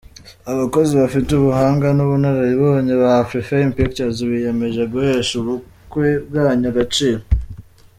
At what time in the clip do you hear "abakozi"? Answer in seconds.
0.51-0.93